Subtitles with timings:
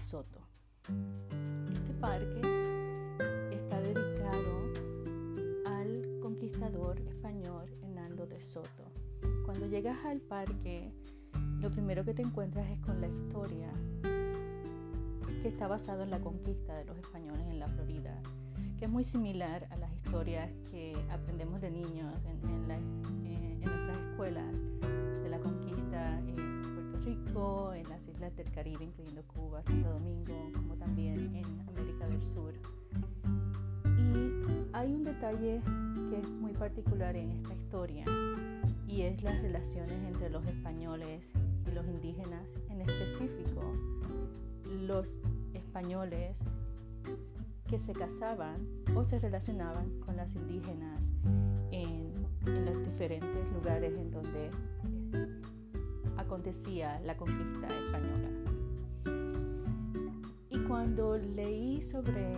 [0.00, 0.40] Soto.
[1.70, 2.40] Este parque
[3.52, 4.72] está dedicado
[5.66, 8.90] al conquistador español Hernando de Soto.
[9.44, 10.90] Cuando llegas al parque,
[11.60, 13.68] lo primero que te encuentras es con la historia
[15.42, 18.20] que está basado en la conquista de los españoles en la Florida,
[18.78, 22.70] que es muy similar a las historias que aprendemos de niños en,
[23.26, 24.52] eh, nuestras escuelas
[25.22, 30.52] de la conquista en Puerto Rico, en las islas del Caribe, incluyendo Cuba, Santo Domingo,
[30.52, 32.52] como también en América del Sur.
[33.96, 35.62] Y hay un detalle
[36.10, 38.04] que es muy particular en esta historia
[38.86, 41.32] y es las relaciones entre los españoles
[41.66, 43.62] y los indígenas, en específico
[44.86, 45.18] los
[45.54, 46.36] españoles
[47.70, 51.02] que se casaban o se relacionaban con las indígenas
[51.70, 52.12] en,
[52.44, 54.50] los diferentes lugares en donde
[56.20, 58.28] acontecía la conquista española.
[60.50, 62.36] Y cuando leí sobre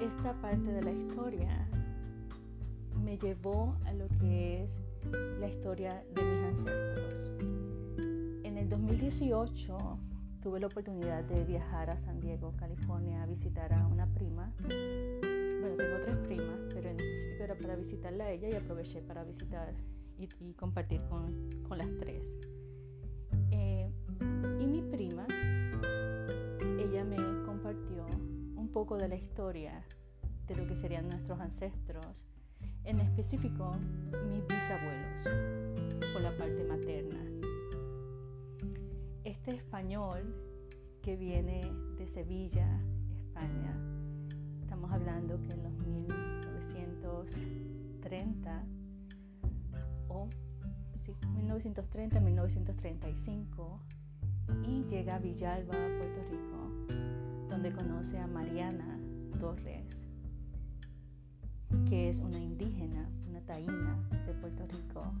[0.00, 1.68] esta parte de la historia,
[3.04, 4.80] me llevó a lo que es
[5.38, 7.30] la historia de mis ancestros.
[8.44, 9.98] En el 2018
[10.42, 14.52] tuve la oportunidad de viajar a San Diego, California, a visitar a una prima.
[14.60, 19.24] Bueno, tengo tres primas, pero en específico era para visitarla a ella y aproveché para
[19.24, 19.74] visitar
[20.18, 22.36] y, compartir con, con, las tres.
[23.50, 23.90] Eh,
[24.60, 25.26] y mi prima,
[26.78, 28.06] ella me compartió
[28.56, 29.84] un poco de la historia
[30.46, 32.26] de lo que serían nuestros ancestros,
[32.84, 33.76] en específico
[34.28, 35.22] mis bisabuelos,
[36.12, 37.26] por la parte materna
[39.46, 40.34] este español
[41.02, 41.60] que viene
[41.98, 43.76] de Sevilla, España,
[44.60, 48.64] estamos hablando que en los 1930
[50.16, 50.28] o
[51.04, 53.80] sí, 1930, 1935
[54.66, 58.98] y llega a Villalba, Puerto Rico, donde conoce a Mariana
[59.40, 59.86] Torres,
[61.88, 65.12] que es una indígena, una taína de Puerto Rico,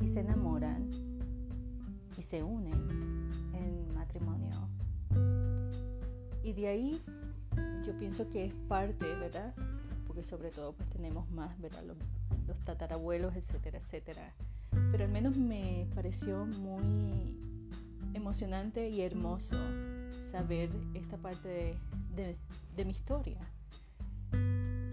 [0.00, 0.90] y se enamoran
[2.18, 4.50] y se unen en matrimonio.
[6.42, 7.00] Y de ahí
[7.84, 9.54] yo pienso que es parte, ¿verdad?
[10.06, 11.82] Porque sobre todo pues tenemos más, ¿verdad?
[11.84, 11.96] Los,
[12.66, 14.34] tatarabuelos, etcétera, etcétera.
[14.92, 17.38] Pero al menos me pareció muy
[18.12, 19.56] emocionante y hermoso
[20.30, 21.78] saber esta parte
[22.14, 22.36] de,
[22.76, 23.38] de mi historia.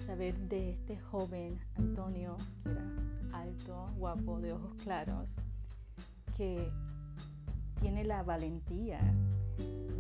[0.05, 2.83] Saber de este joven Antonio, que era
[3.33, 5.27] alto, guapo, de ojos claros,
[6.37, 6.69] que
[7.81, 8.99] tiene la valentía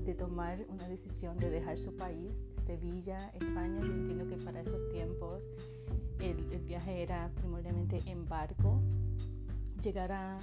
[0.05, 3.79] de tomar una decisión de dejar su país, Sevilla, España.
[3.79, 5.41] Yo entiendo que para esos tiempos
[6.29, 8.81] el, viaje era primordialmente en barco,
[9.81, 10.37] llegar a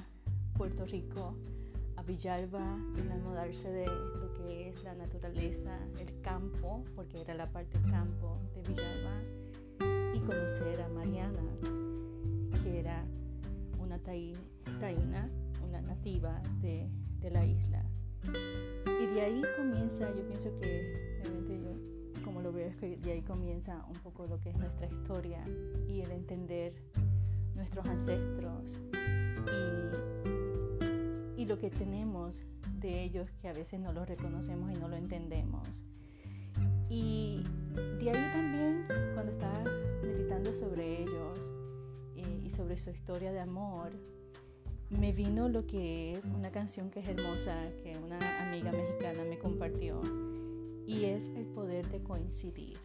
[0.57, 1.35] Puerto Rico,
[1.97, 7.79] a Villalba y de lo que es la naturaleza, el campo, porque era la parte
[7.91, 11.43] campo de Villalba, y conocer a Mariana,
[12.63, 13.05] que era
[13.79, 15.31] una taína,
[15.63, 16.89] una nativa de
[17.21, 17.83] de la isla.
[19.01, 21.75] Y de ahí comienza, yo pienso que realmente yo,
[22.77, 25.45] que de ahí comienza un poco lo que es nuestra historia
[25.89, 26.75] y el entender
[27.55, 28.79] nuestros ancestros
[31.37, 32.41] y, y lo que tenemos
[32.81, 35.83] de ellos que a veces no lo reconocemos y no lo entendemos.
[36.89, 37.43] Y
[38.01, 39.63] de ahí también, cuando estaba
[40.03, 41.53] meditando sobre ellos
[42.17, 43.93] eh, y sobre su historia de amor,
[44.91, 49.39] me vino lo que es una canción que es hermosa, que una amiga mexicana me
[49.39, 50.01] compartió,
[50.91, 52.77] y es el poder de coincidir.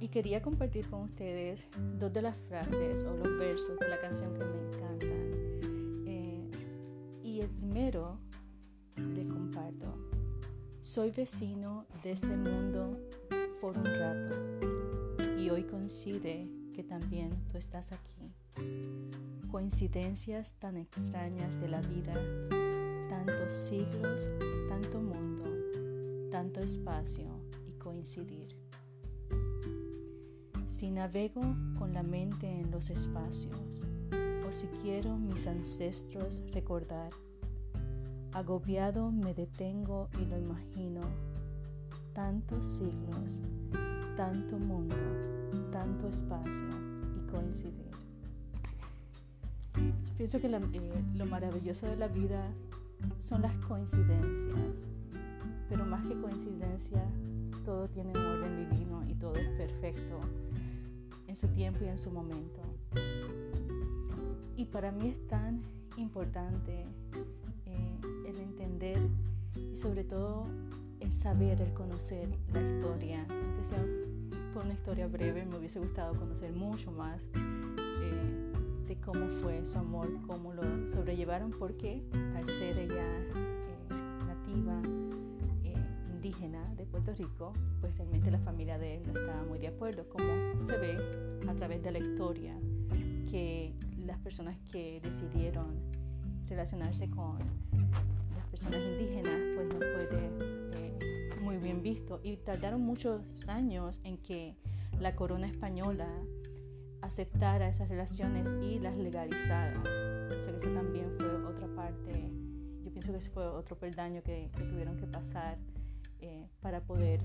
[0.00, 1.62] Y quería compartir con ustedes
[1.98, 6.06] dos de las frases o los versos de la canción que me encantan.
[6.06, 6.50] Eh,
[7.22, 8.18] y el primero
[8.96, 9.94] le comparto.
[10.80, 12.98] Soy vecino de este mundo
[13.60, 14.36] por un rato
[15.36, 18.32] y hoy coincide que también tú estás aquí
[19.50, 22.14] coincidencias tan extrañas de la vida,
[23.08, 24.28] tantos siglos,
[24.68, 25.47] tanto mundo,
[26.30, 27.26] tanto espacio
[27.66, 28.48] y coincidir.
[30.68, 31.42] Si navego
[31.78, 33.58] con la mente en los espacios,
[34.48, 37.10] o si quiero mis ancestros recordar,
[38.32, 41.00] agobiado me detengo y lo imagino,
[42.14, 43.42] tantos siglos,
[44.16, 44.96] tanto mundo,
[45.72, 46.68] tanto espacio
[47.16, 47.88] y coincidir.
[50.16, 52.50] Pienso que eh, lo maravilloso de la vida
[53.20, 54.84] son las coincidencias,
[55.68, 57.04] pero más que coincidencia,
[57.64, 60.20] todo tiene un orden divino y todo es perfecto
[61.26, 62.60] en su tiempo y en su momento.
[64.56, 65.62] Y para mí es tan
[65.96, 66.84] importante
[67.66, 68.98] eh, el entender
[69.72, 70.46] y sobre todo
[71.00, 73.84] el saber, el conocer la historia, aunque sea
[74.52, 78.52] por una historia breve, me hubiese gustado conocer mucho más eh,
[78.88, 82.02] de cómo fue su amor, cómo lo sobrellevaron, porque
[82.36, 83.94] al ser ella eh,
[84.26, 84.77] nativa,
[86.28, 90.06] indígena de Puerto Rico, pues realmente la familia de él no estaba muy de acuerdo,
[90.10, 90.26] como
[90.66, 90.98] se ve
[91.48, 92.54] a través de la historia,
[93.30, 93.72] que
[94.04, 95.74] las personas que decidieron
[96.46, 97.38] relacionarse con
[98.36, 104.18] las personas indígenas, pues no fue eh, muy bien visto y tardaron muchos años en
[104.18, 104.54] que
[105.00, 106.08] la corona española
[107.00, 109.80] aceptara esas relaciones y las legalizara.
[109.80, 112.30] O sea, eso también fue otra parte,
[112.84, 115.56] yo pienso que ese fue otro peldaño que, que tuvieron que pasar
[116.20, 117.20] eh, para poder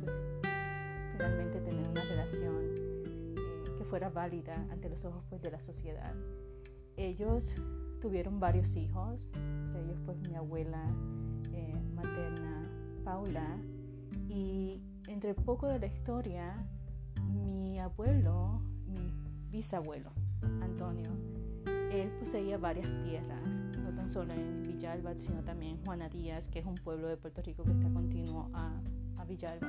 [0.00, 0.12] pues,
[1.12, 2.56] finalmente tener una relación
[3.36, 6.14] eh, que fuera válida ante los ojos pues, de la sociedad.
[6.96, 7.54] Ellos
[8.00, 10.84] tuvieron varios hijos, entre ellos pues mi abuela
[11.52, 12.68] eh, materna
[13.04, 13.58] Paula
[14.28, 16.66] y entre poco de la historia
[17.32, 19.12] mi abuelo, mi
[19.50, 20.10] bisabuelo
[20.62, 21.10] Antonio,
[21.92, 23.40] él poseía varias tierras
[24.00, 27.64] tan solo en Villalba, sino también Juana Díaz, que es un pueblo de Puerto Rico
[27.64, 28.72] que está continuo a,
[29.18, 29.68] a Villalba.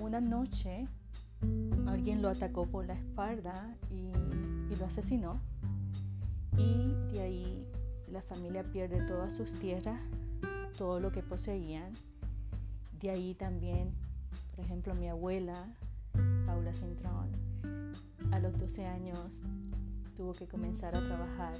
[0.00, 0.88] Una noche
[1.86, 4.12] alguien lo atacó por la espalda y,
[4.72, 5.38] y lo asesinó.
[6.56, 7.66] Y de ahí
[8.10, 10.00] la familia pierde todas sus tierras,
[10.78, 11.92] todo lo que poseían.
[12.98, 13.92] De ahí también,
[14.56, 15.66] por ejemplo, mi abuela,
[16.46, 17.28] Paula Cintrón,
[18.32, 19.18] a los 12 años
[20.16, 21.52] tuvo que comenzar a trabajar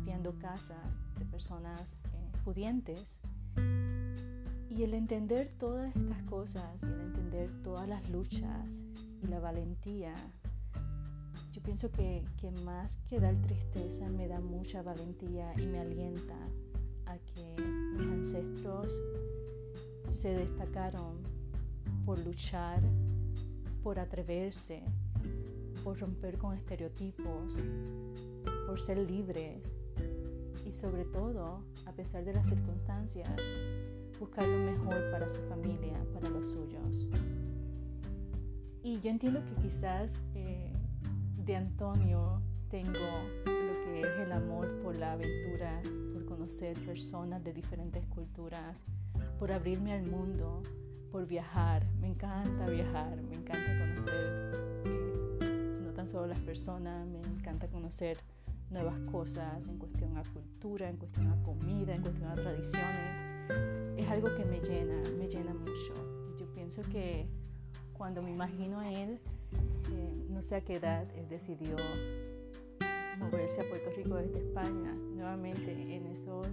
[0.00, 0.78] limpiando casas
[1.18, 1.82] de personas
[2.14, 3.04] eh, pudientes.
[4.70, 8.66] Y el entender todas estas cosas, y el entender todas las luchas
[9.22, 10.14] y la valentía,
[11.52, 16.38] yo pienso que, que más que dar tristeza me da mucha valentía y me alienta
[17.04, 17.62] a que
[17.98, 18.98] mis ancestros
[20.08, 21.18] se destacaron
[22.06, 22.80] por luchar,
[23.82, 24.82] por atreverse,
[25.84, 27.60] por romper con estereotipos,
[28.66, 29.60] por ser libres
[30.70, 33.28] y sobre todo, a pesar de las circunstancias,
[34.20, 37.08] buscar lo mejor para su familia, para los suyos.
[38.84, 40.72] Y yo entiendo que quizás eh,
[41.44, 42.40] de Antonio
[42.70, 42.92] tengo
[43.46, 45.82] lo que es el amor por la aventura,
[46.12, 48.76] por conocer personas de diferentes culturas,
[49.40, 50.62] por abrirme al mundo,
[51.10, 51.84] por viajar.
[52.00, 54.70] Me encanta viajar, me encanta conocer
[56.10, 58.18] solo las personas, me encanta conocer
[58.70, 63.20] nuevas cosas en cuestión a cultura, en cuestión a comida, en cuestión a tradiciones.
[63.96, 65.92] Es algo que me llena, me llena mucho.
[66.38, 67.26] Yo pienso que
[67.92, 69.18] cuando me imagino a él,
[69.92, 71.76] eh, no sé a qué edad él decidió
[73.18, 76.46] moverse a Puerto Rico desde España, nuevamente en esos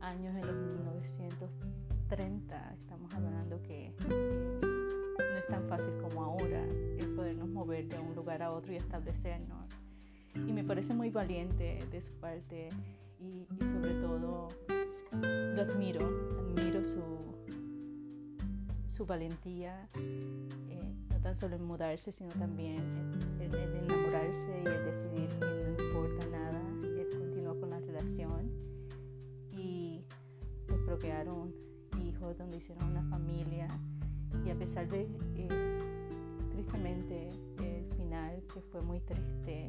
[0.00, 3.92] años, en los 1930, estamos hablando que eh,
[5.18, 6.62] no es tan fácil como ahora
[7.16, 9.85] podernos mover de un lugar a otro y establecernos.
[10.46, 12.68] Y me parece muy valiente de su parte
[13.18, 14.48] y, sobre todo
[15.10, 16.06] lo admiro,
[16.38, 17.02] admiro su,
[18.84, 22.78] su valentía, eh, no tan solo en mudarse, sino también
[23.40, 28.50] en, enamorarse y en decidir que no importa nada, él continúa con la relación
[29.50, 30.04] y
[30.66, 31.54] pues procrearon
[32.04, 33.68] hijos, donde hicieron una familia
[34.44, 35.08] y a pesar de...
[35.36, 35.76] Eh,
[36.56, 39.68] tristemente el final que fue muy triste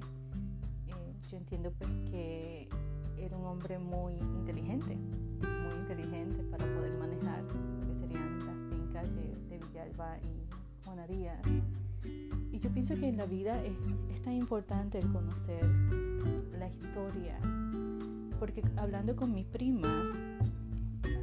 [1.30, 2.70] yo entiendo pues que
[3.18, 9.16] era un hombre muy inteligente muy inteligente para poder manejar lo que serían las fincas
[9.16, 11.40] de, Villalba y Juanarías
[12.52, 13.74] y yo pienso que en la vida es,
[14.14, 15.66] es tan importante el conocer
[16.58, 17.38] la historia
[18.40, 20.14] porque hablando con mi prima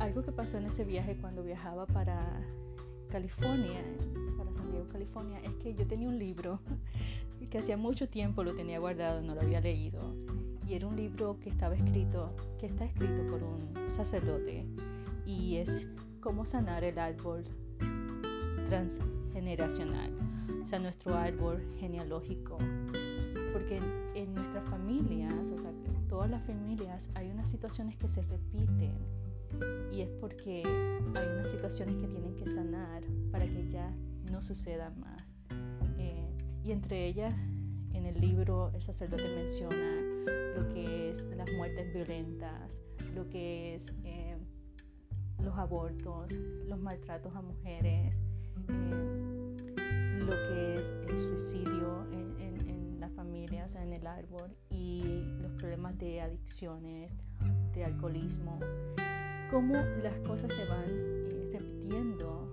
[0.00, 2.42] algo que pasó en ese viaje cuando viajaba para
[3.10, 3.82] California
[4.94, 6.60] California, es que yo tenía un libro
[7.54, 10.12] que hacía mucho tiempo lo tenía guardado, no lo había leído.
[10.66, 14.66] Y era un libro que estaba escrito, que está escrito por un sacerdote.
[15.24, 15.86] Y es
[16.18, 17.44] cómo sanar el árbol
[18.66, 20.10] transgeneracional,
[20.60, 22.58] o sea, nuestro árbol genealógico.
[23.52, 23.80] Porque
[24.16, 28.96] en, nuestras familias, o sea, en todas las familias hay unas situaciones que se repiten
[29.92, 33.94] y es porque hay unas situaciones que tienen que sanar para que ya
[34.32, 35.23] no suceda más.
[36.64, 37.34] Y entre ellas,
[37.92, 39.96] en el libro, el sacerdote menciona
[40.56, 42.80] lo que es las muertes violentas,
[43.14, 44.38] lo que es eh,
[45.42, 48.16] los abortos, los maltratos a mujeres,
[48.68, 55.02] eh, lo que es el suicidio en, en, sea, en el árbol, y
[55.40, 57.12] los problemas de adicciones,
[57.74, 58.58] de alcoholismo,
[59.50, 62.50] cómo las cosas se van eh, repitiendo.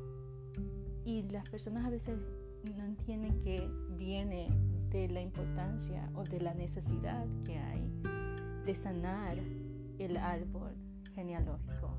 [1.03, 2.19] Y las personas a veces
[2.69, 4.49] no entienden que viene
[4.89, 7.91] de la importancia o de la necesidad que hay
[8.65, 9.37] de sanar
[9.99, 10.71] el árbol
[11.15, 11.97] genealógico.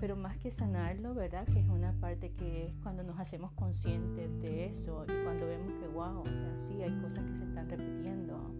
[0.00, 1.46] Pero más que sanarlo, ¿verdad?
[1.46, 5.72] Que es una parte que es cuando nos hacemos conscientes de eso y cuando vemos
[5.74, 8.52] que, wow, o sea, sí hay cosas que se están repitiendo.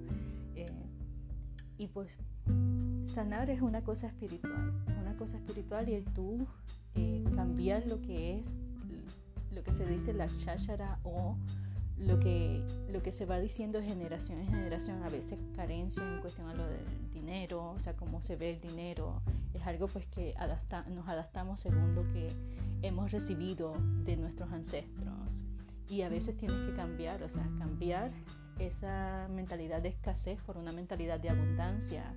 [0.54, 0.86] Eh,
[1.78, 2.10] y pues
[3.04, 6.46] sanar es una cosa espiritual, es una cosa espiritual y el tú
[6.94, 8.46] eh, cambiar lo que es,
[9.52, 11.36] lo que se dice la cháchara o
[11.98, 16.20] lo que, lo que se va diciendo de generación en generación, a veces carencia en
[16.20, 19.22] cuestión a lo del dinero, o sea, cómo se ve el dinero,
[19.54, 22.28] es algo pues que adapta, nos adaptamos según lo que
[22.82, 25.14] hemos recibido de nuestros ancestros.
[25.88, 28.10] Y a veces tienes que cambiar, o sea, cambiar
[28.58, 32.14] esa mentalidad de escasez por una mentalidad de abundancia,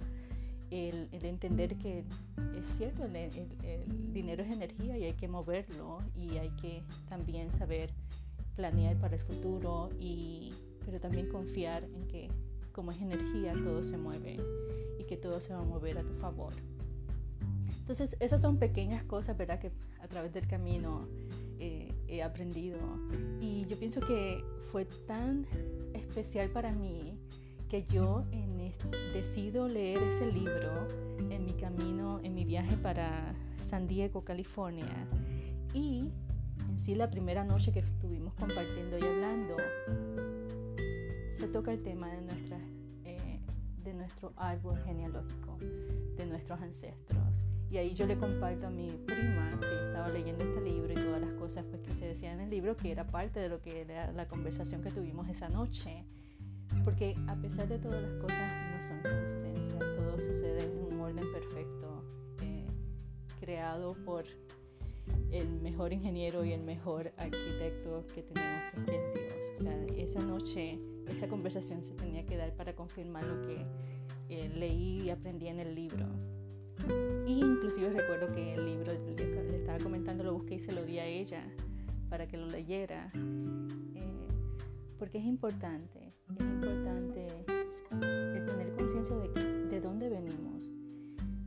[0.71, 6.37] el, entender que es cierto, el, el, dinero es energía y hay que moverlo y
[6.37, 7.91] hay que también saber
[8.55, 10.53] planear para el futuro, y,
[10.85, 12.29] pero también confiar en que
[12.71, 14.37] como es energía todo se mueve
[14.99, 16.53] y que todo se va a mover a tu favor.
[17.79, 19.59] Entonces esas son pequeñas cosas, ¿verdad?
[19.59, 21.07] Que a través del camino
[21.59, 22.79] eh, he aprendido.
[23.39, 25.45] Y yo pienso que fue tan
[25.93, 27.17] especial para mí
[27.69, 28.54] que yo en
[29.13, 30.87] decido leer ese libro
[31.29, 33.33] en mi camino, en mi viaje para
[33.69, 35.07] San Diego, California.
[35.73, 36.11] Y
[36.69, 39.55] en sí la primera noche que estuvimos compartiendo y hablando,
[41.35, 42.57] se toca el tema de, nuestra,
[43.03, 43.39] eh,
[43.83, 45.57] de nuestro árbol genealógico,
[46.17, 47.45] de nuestros ancestros.
[47.69, 51.19] Y ahí yo le comparto a mi prima que estaba leyendo este libro y todas
[51.19, 53.81] las cosas pues, que se decían en el libro, que era parte de lo que
[53.81, 56.05] era la conversación que tuvimos esa noche.
[56.83, 61.31] Porque a pesar de todas las cosas no son coincidencias, todo sucede en un orden
[61.31, 62.03] perfecto,
[62.41, 62.67] eh,
[63.39, 64.25] creado por
[65.31, 69.59] el mejor ingeniero y el mejor arquitecto que tenemos, que es Dios.
[69.59, 73.65] O sea, esa noche, esa conversación se tenía que dar para confirmar lo que
[74.29, 76.05] eh, leí y aprendí en el libro.
[77.27, 80.99] Y inclusive recuerdo que el libro, le, estaba comentando, lo busqué y se lo di
[80.99, 81.43] a ella
[82.09, 83.11] para que lo leyera.
[83.15, 84.27] Eh,
[84.99, 87.27] porque es importante, es importante
[87.89, 90.63] tener conciencia de, de dónde venimos.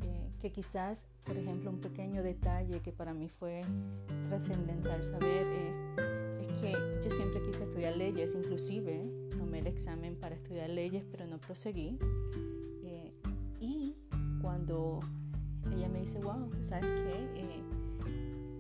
[0.03, 3.61] Eh, que quizás por ejemplo, un pequeño detalle que para mí fue
[4.31, 6.73] trascendental saber eh, es que
[7.05, 11.99] yo siempre quise estudiar leyes, inclusive tomé el examen para estudiar leyes, pero no proseguí.
[12.83, 13.13] Eh,
[13.61, 13.95] y
[14.41, 15.01] cuando
[15.71, 17.43] ella me dice, wow, ¿sabes qué?
[17.43, 17.63] Eh,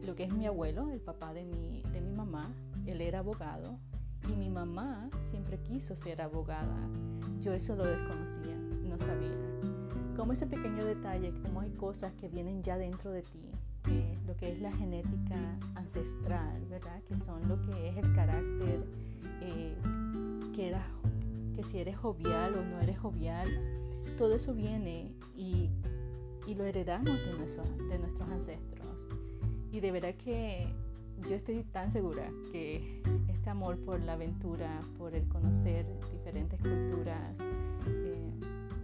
[0.04, 3.78] lo que es mi abuelo, el papá de mi, de mi mamá, él era abogado
[4.28, 6.78] y mi mamá siempre quiso ser abogada.
[7.40, 8.56] Yo eso lo desconocía,
[8.88, 9.48] no sabía
[10.18, 13.52] como ese pequeño detalle, como hay cosas que vienen ya dentro de ti,
[13.88, 15.36] eh, lo que es la genética
[15.76, 17.00] ancestral, ¿verdad?
[17.06, 18.84] Que son lo que es el carácter,
[19.40, 19.76] eh,
[20.56, 20.74] que,
[21.54, 23.48] que si eres jovial o no eres jovial,
[24.18, 25.70] todo eso viene y,
[26.48, 28.88] y lo heredamos de, de nuestros ancestros.
[29.70, 30.66] Y de verdad que
[31.28, 32.97] yo estoy tan segura que
[33.48, 37.34] este amor por la aventura, por el conocer diferentes culturas,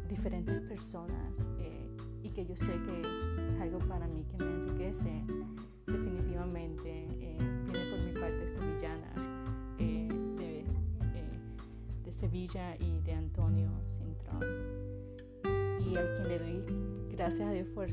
[0.09, 1.87] diferentes personas eh,
[2.23, 5.23] y que yo sé que es algo para mí que me enriquece
[5.87, 9.12] definitivamente eh, viene por mi parte sevillana
[9.78, 10.64] eh, de,
[12.02, 14.40] de, Sevilla y de Antonio Cintrón.
[15.44, 16.64] Y al quien le doy
[17.14, 17.90] gracias a Dios por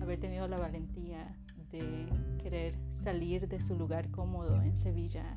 [0.00, 1.36] haber tenido la valentía
[1.72, 2.06] de
[2.40, 5.36] querer salir de su lugar cómodo en Sevilla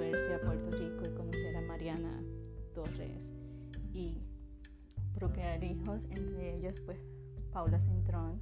[0.00, 2.22] moverse a Puerto Rico y conocer a Mariana
[2.72, 3.20] Torres
[3.92, 4.22] y
[5.12, 6.98] procrear hijos, entre ellos pues
[7.52, 8.40] Paula Cintrón,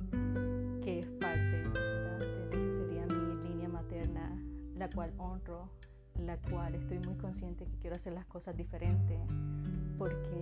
[0.84, 4.40] que es parte de que sería mi línea materna,
[4.76, 5.68] la cual honro,
[6.24, 9.18] la cual estoy muy consciente que quiero hacer las cosas diferentes
[9.98, 10.38] porque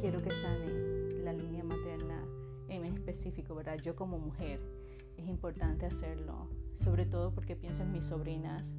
[0.00, 2.20] quiero que sane la línea materna
[2.68, 3.78] en específico, ¿verdad?
[3.80, 4.58] Yo como mujer
[5.16, 6.48] es importante hacerlo,
[6.82, 8.74] sobre todo porque pienso en mis sobrinas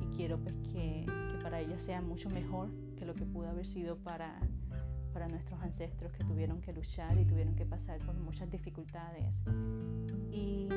[0.00, 3.66] y quiero pues que, que para ellas sea mucho mejor que lo que pudo haber
[3.66, 4.40] sido para
[5.14, 9.32] para nuestros ancestros que tuvieron que luchar y tuvieron que pasar por muchas dificultades.
[10.32, 10.68] Y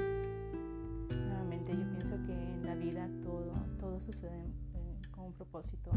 [1.10, 4.54] nuevamente yo pienso que en la vida todo, todo sucede
[5.10, 5.90] con un propósito.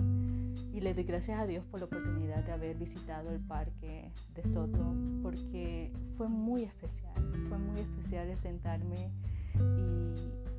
[0.72, 4.42] Y le doy gracias a Dios por la oportunidad de haber visitado el parque de
[4.48, 7.14] Soto, porque fue muy especial,
[7.50, 9.10] fue muy especial el sentarme
[9.54, 10.49] y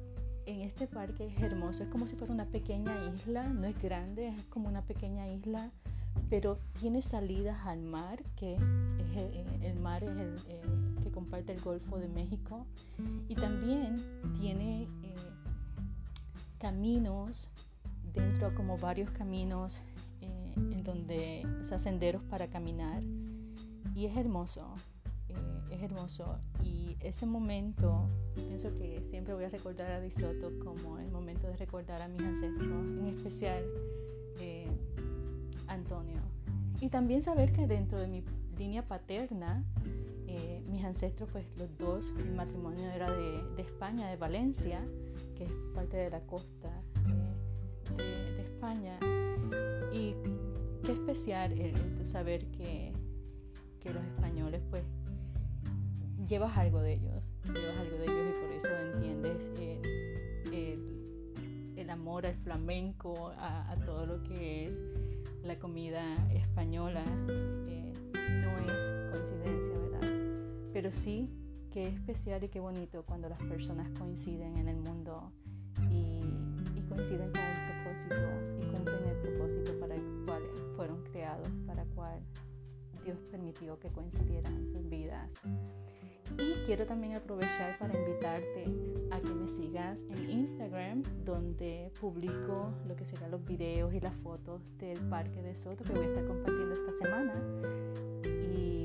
[0.45, 4.29] en este parque es hermoso, es como si fuera una pequeña isla, no es grande,
[4.29, 5.71] es como una pequeña isla,
[6.29, 8.62] pero tiene salidas al mar, que es
[9.15, 10.62] eh, el, mar es el eh,
[11.03, 12.65] que comparte el Golfo de México,
[13.27, 13.95] y también
[14.39, 15.15] tiene eh,
[16.60, 17.51] caminos
[18.13, 19.81] dentro, como varios caminos
[20.21, 23.03] en donde, o sea, senderos para caminar,
[23.95, 24.74] y es hermoso,
[25.71, 26.39] es hermoso.
[26.63, 31.57] Y ese momento, pienso que siempre voy a recordar a Disoto como el momento de
[31.57, 33.63] recordar a mis ancestros, en especial
[34.39, 34.67] eh,
[35.67, 36.21] Antonio.
[36.79, 38.23] Y también saber que dentro de mi
[38.57, 39.63] línea paterna,
[40.27, 44.81] eh, mis ancestros, pues los dos, mi matrimonio era de, España, de Valencia,
[45.35, 46.69] que es parte de la costa
[47.97, 48.97] eh, de, España.
[49.93, 50.15] Y
[50.83, 52.93] qué especial el, saber que,
[53.79, 54.83] que los españoles, pues,
[56.31, 59.51] llevas algo de ellos, llevas algo de ellos y por eso entiendes
[61.75, 64.79] el, amor al flamenco, a, todo lo que es
[65.43, 66.01] la comida
[66.33, 67.03] española.
[67.27, 70.09] Eh, no es coincidencia, ¿verdad?
[70.71, 71.29] Pero sí
[71.75, 75.33] es especial y qué bonito cuando las personas coinciden en el mundo
[75.89, 76.21] y,
[76.77, 78.15] y coinciden con un propósito
[78.57, 80.43] y cumplen el propósito para el cual
[80.77, 82.21] fueron creados, para el cual
[83.03, 85.29] Dios permitió que coincidieran sus vidas.
[86.38, 88.65] Y quiero también aprovechar para invitarte
[89.11, 94.15] a que me sigas en Instagram, donde publico lo que serán los videos y las
[94.15, 97.33] fotos del Parque de Soto que voy a estar compartiendo esta semana.
[98.23, 98.83] Y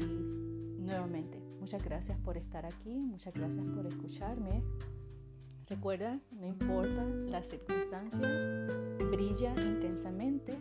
[0.78, 4.62] nuevamente, muchas gracias por estar aquí, muchas gracias por escucharme.
[5.68, 8.72] Recuerda, no importa las circunstancias,
[9.10, 10.56] brilla intensamente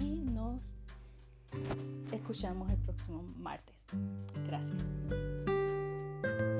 [0.00, 0.74] y nos
[2.10, 3.76] escuchamos el próximo martes.
[4.46, 4.82] Gracias.
[6.24, 6.53] thank you